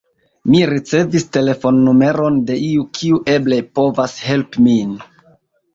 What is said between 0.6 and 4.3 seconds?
ricevis telefonnumeron de iu, kiu eble povas